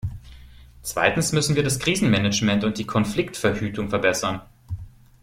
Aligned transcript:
Zweitens 0.81 1.31
müssen 1.31 1.55
wir 1.55 1.61
das 1.61 1.77
Krisenmanagement 1.77 2.63
und 2.63 2.79
die 2.79 2.87
Konfliktverhütung 2.87 3.89
verbessern. 3.91 4.41